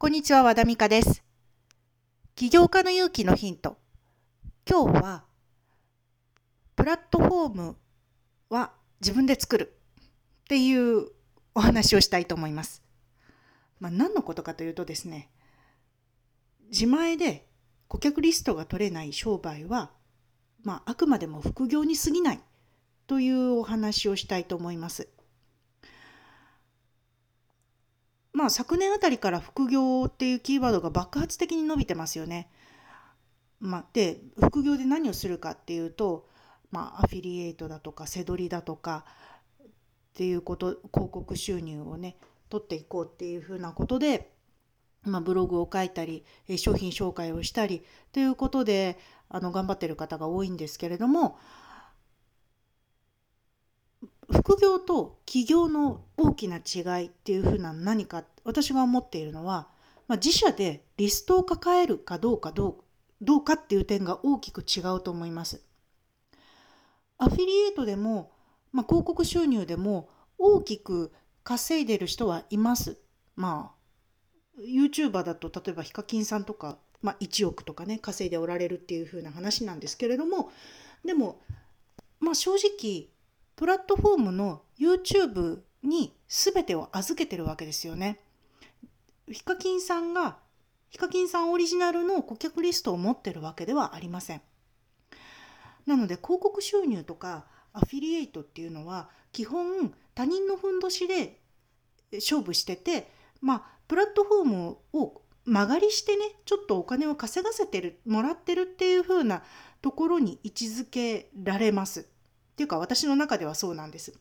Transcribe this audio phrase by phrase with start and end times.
[0.00, 1.24] こんにちは、和田美香です。
[2.36, 3.78] 起業家の勇気のヒント。
[4.64, 5.24] 今日は、
[6.76, 7.76] プラットフォーム
[8.48, 9.76] は自分で作る
[10.42, 11.08] っていう
[11.52, 12.84] お話をしたいと思います。
[13.80, 15.30] まあ、何のことかというとですね、
[16.70, 17.48] 自前で
[17.88, 19.90] 顧客リストが取れない商売は、
[20.62, 22.40] まあ、あくまでも副業に過ぎない
[23.08, 25.08] というお話をしたいと思います。
[28.38, 32.48] まあ昨年あたりから副業っていうキーワードが爆発的に伸びてますよね。
[33.58, 36.28] まあ、で副業で何をするかっていうと、
[36.70, 39.04] まあ、アフィリエイトだとか背取りだとか
[39.64, 39.66] っ
[40.14, 42.16] ていうこと広告収入をね
[42.48, 44.30] 取っていこうっていうふうなことで、
[45.02, 46.24] まあ、ブログを書いたり
[46.58, 51.40] 商品紹介をしたりということであの頑張ってる方が多いんですけれども
[54.30, 59.68] 副業と起業の大きな違いっていうふうな何か私が思っているのは、
[60.06, 62.76] まあ、自社でリストを抱えるかどうかどう
[63.20, 65.62] どうかっていう点が大きく違うと思います。
[67.16, 68.30] アフィリエイトでも、
[68.70, 72.98] まあ、広告収入でも大きく稼いでる人はいます。
[73.34, 80.50] まあ YouTuber だと例えばヒカキンさんとか、まあ、1億とかね稼いでおられるっていう風な話なんですけれども
[81.04, 81.40] でも
[82.20, 83.08] まあ正直
[83.58, 88.20] プラットフォームの YouTube に全てを預けてるわけですよね。
[89.28, 90.38] ヒカキンさんが
[90.90, 94.42] ヒカキンさんオリジナルの顧客リストを持ってるわけではありません。
[95.86, 101.40] なので広告収入とかアフィリエイトっていうのは基本他人のふんどしで
[102.12, 109.42] 勝負しててまあプラットフォームを間借りしてねちょっとお金を稼がせてるもらってるっていう風な
[109.82, 112.06] ところに位置づけられます。
[112.58, 114.18] っていうか私の中ではそうなんです。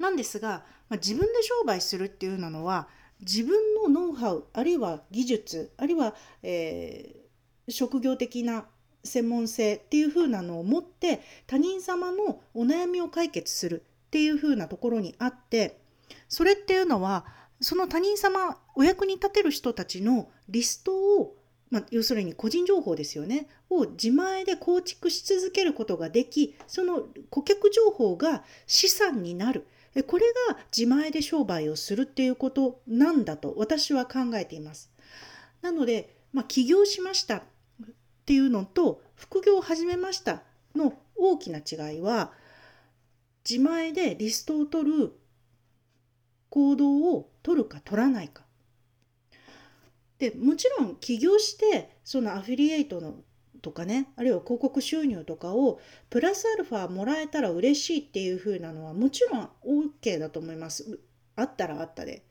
[0.00, 2.88] なんですが、まあ、自分で商売するっていうのは
[3.20, 8.64] 自分のノウハウあるいは技術あるいは、えー、職業的な
[9.04, 15.78] 専門性っていう風なのを持って他人様のお悩みを解決するっていう風なところにあって
[16.28, 17.24] それっていうのは
[17.60, 21.01] その他人様お役に立てる人たちのリストを
[21.72, 23.48] まあ、要するに個人情報ですよね。
[23.70, 29.66] を自前で構築し続けることができその顧客情報が資産になる。
[30.06, 34.92] これが自前で商売をするっていうことなんだと私は考えています。
[35.62, 37.42] なので、まあ、起業しましたっ
[38.26, 40.42] ていうのと副業を始めました
[40.76, 42.32] の大きな違いは
[43.48, 45.12] 自前でリストを取る
[46.50, 48.44] 行動を取るか取らないか。
[50.22, 53.16] でもちろん起業してそのアフィリエイトの
[53.60, 61.00] とかねあるいは広告収入とかをプラスアルファもらえたら嬉しいっていう風なのはもちろん OK だと思います。
[61.34, 62.24] あったらあったで。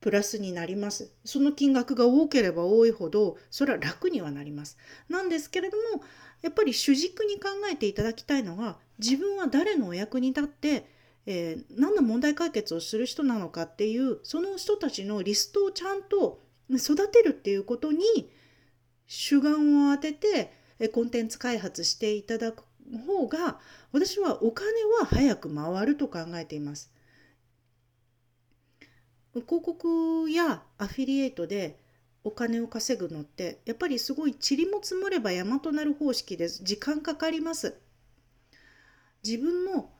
[0.00, 1.12] プラスになります。
[1.24, 4.76] その金額が多ければ多いほどそれは楽にはなります。
[5.08, 6.02] なんですけれども
[6.40, 10.90] やっぱり主軸に考えていただきたいのは自分は誰のお役に立って
[11.24, 16.40] えー、何の問題解決をする人なのかっていうその人たちのリストをちゃんと
[16.70, 18.30] 育てるっていうことに
[19.06, 20.52] 主眼を当てて
[20.92, 22.64] コンテンツ開発していただく
[23.06, 23.58] 方が
[23.92, 24.66] 私はお金
[25.00, 26.92] は早く回ると考えています。
[29.34, 31.78] 広告やアフィリエイトで
[32.24, 37.78] お金を稼ぐのってやっぱりすごい塵も積もれば山となる方式です時間かかります
[39.24, 39.90] 自分の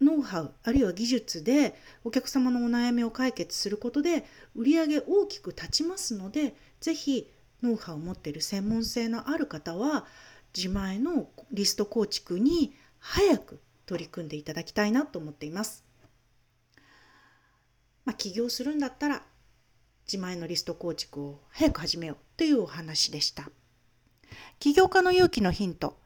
[0.00, 7.30] ノウハウあるいは技術でお客様のお悩みを解決することで売り上げ大きく立ちますので是非
[7.62, 10.06] ノウハウを持っている専門性のある方は
[10.56, 15.84] 自前のリスト構築に早く取り組んでいただきたいなと思っています。
[18.04, 19.22] まあ、起業するんだったら
[20.06, 23.50] 自前のリスト構築を早く始めようというお話でした。
[24.58, 25.98] 起業家の勇気のヒント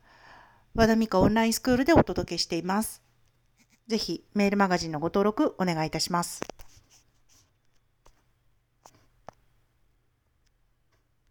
[0.74, 3.02] 和田美香オンラインスクールでお届けしています。
[3.88, 6.40] ぜひメールマガジンのご登録お願いいたします。